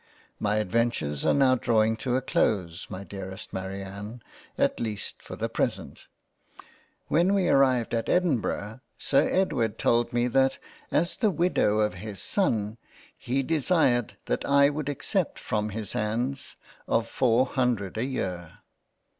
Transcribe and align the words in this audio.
My 0.39 0.55
adventures 0.55 1.27
are 1.27 1.33
now 1.35 1.53
drawing 1.53 1.95
to 1.97 2.15
a 2.15 2.23
close 2.23 2.87
my 2.89 3.03
dearest 3.03 3.53
Marianne; 3.53 4.23
at 4.57 4.79
least 4.79 5.21
for 5.21 5.35
the 5.35 5.47
present. 5.47 6.07
When 7.07 7.35
we 7.35 7.47
arrived 7.47 7.93
at 7.93 8.09
Edinburgh 8.09 8.79
Sir 8.97 9.29
Edward 9.31 9.77
told 9.77 10.11
me 10.11 10.27
that 10.29 10.57
as 10.89 11.17
the 11.17 11.29
Widow 11.29 11.77
of 11.81 11.93
his 12.01 12.19
son, 12.19 12.79
he 13.15 13.43
desired 13.43 14.17
I 14.43 14.71
would 14.71 14.89
accept 14.89 15.37
from 15.37 15.69
his 15.69 15.89
H 15.89 15.93
41 15.93 16.09
^ 16.09 16.13
JANE 16.15 16.19
AUSTEN 16.19 16.25
Hands 16.25 16.55
of 16.87 17.07
four 17.07 17.45
Hundred 17.45 17.95
a 17.99 18.03
year. 18.05 18.53